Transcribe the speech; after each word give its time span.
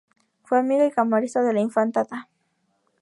Fue 0.43 0.57
amiga 0.57 0.83
y 0.87 0.89
Camarista 0.89 1.43
de 1.43 1.53
la 1.53 1.59
Infanta 1.61 2.03
Dª. 2.07 2.27